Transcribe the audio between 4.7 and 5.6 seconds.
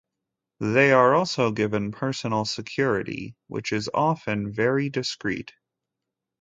discreet.